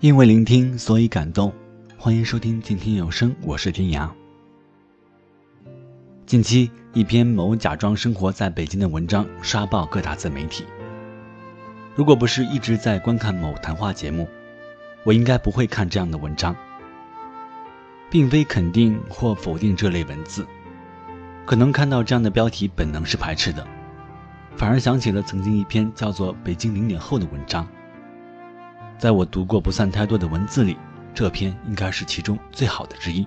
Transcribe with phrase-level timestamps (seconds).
[0.00, 1.50] 因为聆听，所以感动。
[1.96, 4.10] 欢迎收听静听有声，我是天涯。
[6.26, 10.66] 近期，一篇某假装生活在北京的文章刷爆各大自媒体。
[11.94, 14.28] 如果不是一直在观看某谈话节目，
[15.02, 16.54] 我应该不会看这样的文章。
[18.10, 20.46] 并非肯定或否定这类文字，
[21.46, 23.66] 可能看到这样的标题，本能是排斥的，
[24.56, 27.66] 反而想起了曾经一篇叫做《北京零点后》的文章。
[28.98, 30.76] 在我读过不算太多的文字里，
[31.14, 33.26] 这篇应该是其中最好的之一。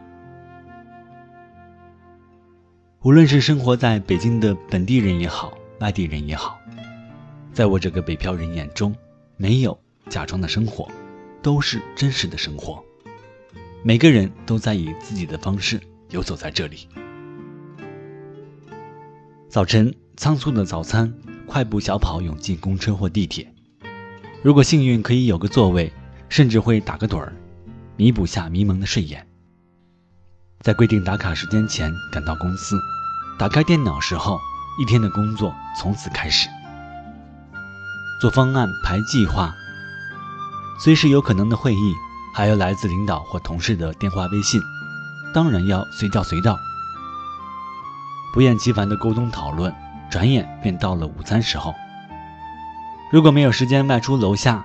[3.02, 6.60] 无论是生活在北京的本地人也好，外地人也好，
[7.54, 8.94] 在我这个北漂人眼中，
[9.38, 10.90] 没有假装的生活，
[11.42, 12.84] 都是真实的生活。
[13.84, 16.90] 每个人都在以自己的方式游走在这里。
[19.48, 21.14] 早晨仓促的早餐，
[21.48, 23.54] 快步小跑涌进公车或地铁。
[24.42, 25.92] 如果幸运可以有个座位，
[26.30, 27.34] 甚至会打个盹儿，
[27.98, 29.28] 弥补下迷蒙的睡眼。
[30.62, 32.80] 在规定打卡时间前赶到公司，
[33.38, 34.40] 打开电脑时候，
[34.80, 36.48] 一天的工作从此开始。
[38.22, 39.54] 做方案、排计划，
[40.80, 41.94] 随时有可能的会议，
[42.34, 44.62] 还有来自领导或同事的电话、微信，
[45.34, 46.58] 当然要随叫随到。
[48.34, 49.74] 不厌其烦的沟通讨论，
[50.10, 51.74] 转眼便到了午餐时候。
[53.12, 54.64] 如果没有时间外出楼下，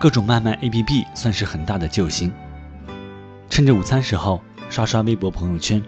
[0.00, 2.32] 各种外卖 APP 算是很大的救星。
[3.48, 5.80] 趁着午餐时候刷刷微博、朋友圈，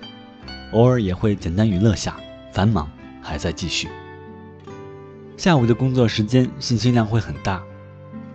[0.73, 2.15] 偶尔也会简单娱乐下。
[2.53, 3.89] 繁忙还在继续。
[5.37, 7.63] 下午的工作时间信息量会很大，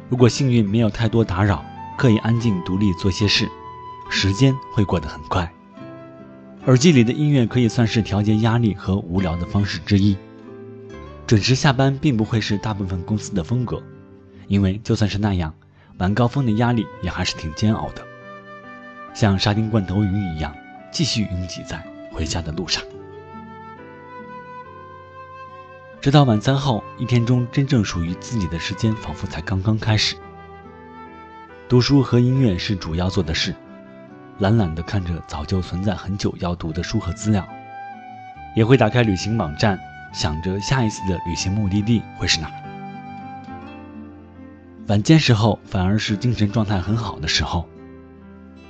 [0.07, 1.65] 如果幸运没有太多打扰，
[1.97, 3.49] 可以安静独立做些事，
[4.09, 5.51] 时间会过得很快。
[6.65, 10.15] 耳机里的音乐可以算是调节压力和无聊的方式之一。
[11.25, 13.81] 准时下班并不会是大部分公司的风格，
[14.47, 15.53] 因为就算是那样，
[15.97, 18.05] 晚高峰的压力也还是挺煎熬的，
[19.13, 20.53] 像沙丁罐头鱼一样，
[20.91, 21.81] 继续拥挤在
[22.11, 22.83] 回家的路上。
[26.01, 30.17] 直到晚餐后，一天中真正属于自己的时间仿佛才刚刚开始。
[31.69, 33.55] 读书和音乐是主要做的事，
[34.39, 37.47] 懒懒地看着早就存在很久要读的书和资料，
[38.57, 39.79] 也会打开旅行网站。
[40.13, 42.53] 想着下一次的旅行目的地会是哪儿？
[44.87, 47.67] 晚间时候反而是精神状态很好的时候，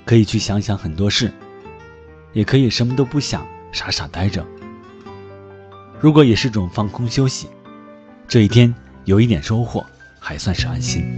[0.05, 1.31] 可以去想想很多事，
[2.31, 4.45] 也可以什么都不想，傻傻呆着。
[5.99, 7.47] 如果也是种放空休息，
[8.27, 8.73] 这一天
[9.05, 9.85] 有一点收获，
[10.19, 11.17] 还算是安心。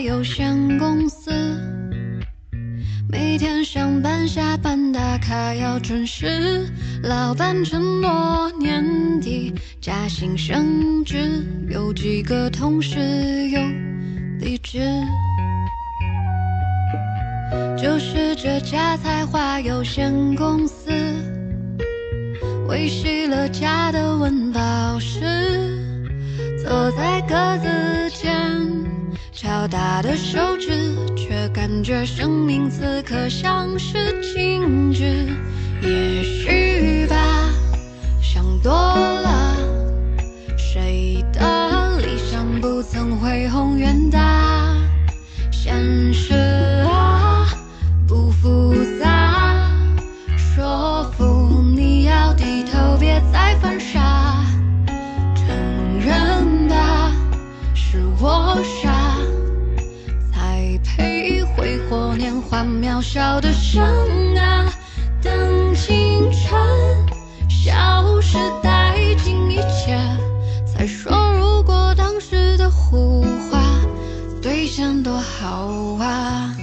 [0.00, 1.30] 有限公司，
[3.10, 6.66] 每天上班下班打卡要准时。
[7.02, 12.98] 老板承诺年底加薪升职，有几个同事
[13.48, 13.60] 又
[14.38, 14.80] 离职。
[17.76, 20.90] 就是这家才华有限公司，
[22.68, 25.20] 维系了家的温饱时，
[26.62, 27.87] 坐在各自。
[29.40, 35.28] 敲打的手指，却感觉生命此刻像是静止。
[35.80, 37.14] 也许吧，
[38.20, 39.56] 想多了。
[40.56, 44.74] 谁的理想不曾恢宏远大？
[45.52, 46.34] 现实
[46.90, 47.46] 啊，
[48.08, 49.70] 不复杂。
[50.36, 54.44] 说服你要低头，别再犯傻。
[55.36, 55.46] 承
[56.00, 57.12] 认吧，
[57.72, 58.97] 是我傻。
[62.64, 63.84] 渺小的生
[64.36, 64.72] 啊，
[65.22, 66.60] 等青春
[67.48, 69.98] 消失殆尽一切，
[70.76, 73.60] 再说如果当时的胡话
[74.42, 75.68] 兑现多好
[76.00, 76.54] 啊。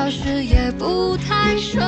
[0.00, 1.78] 小时也不太熟。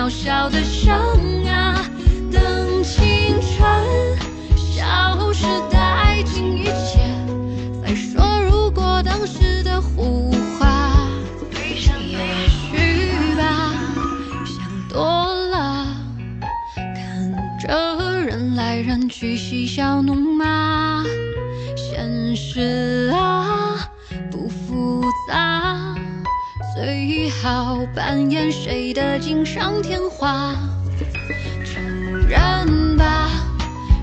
[0.00, 0.96] 渺小的生
[1.46, 1.84] 啊，
[2.32, 4.16] 等青春
[4.56, 7.00] 消失殆尽一切，
[7.84, 11.06] 再说如果当时的胡话，
[11.52, 11.74] 也
[12.48, 13.74] 许吧，
[14.46, 15.04] 想多
[15.50, 15.86] 了，
[16.74, 21.04] 看着人来人去嬉笑怒骂，
[21.76, 23.86] 现实啊
[24.30, 25.94] 不复杂。
[26.82, 30.56] 最好扮演谁的锦上添花？
[31.62, 31.84] 承
[32.26, 33.28] 认吧，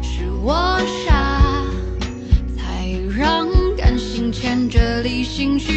[0.04, 1.66] 是我傻，
[2.56, 2.88] 才
[3.18, 5.77] 让感性牵着理性去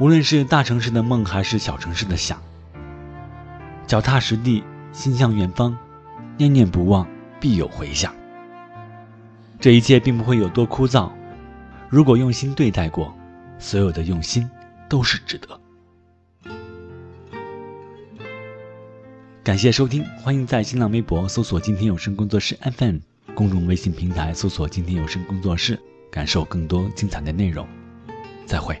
[0.00, 2.42] 无论是大城市的梦，还是小城市的想，
[3.86, 5.76] 脚踏实地，心向远方，
[6.38, 7.06] 念念不忘，
[7.38, 8.10] 必有回响。
[9.60, 11.10] 这一切并不会有多枯燥，
[11.90, 13.14] 如果用心对待过，
[13.58, 14.48] 所有的用心
[14.88, 15.60] 都是值得。
[19.44, 23.00] 感谢收听，欢迎在新浪微博搜索“今天有声工作室 FM”，
[23.34, 25.78] 公众微信平台搜索“今天有声工作室”，
[26.10, 27.68] 感受更多精彩的内容。
[28.46, 28.80] 再会。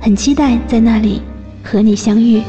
[0.00, 1.20] 很期待在那里
[1.62, 2.42] 和你相遇。